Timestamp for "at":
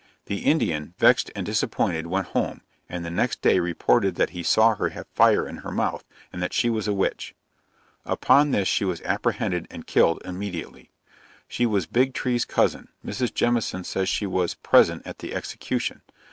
15.05-15.19